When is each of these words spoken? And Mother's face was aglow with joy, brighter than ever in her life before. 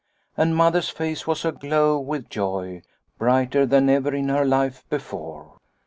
And 0.35 0.55
Mother's 0.55 0.89
face 0.89 1.27
was 1.27 1.45
aglow 1.45 1.99
with 1.99 2.27
joy, 2.27 2.81
brighter 3.19 3.67
than 3.67 3.87
ever 3.87 4.15
in 4.15 4.29
her 4.29 4.45
life 4.45 4.83
before. 4.89 5.57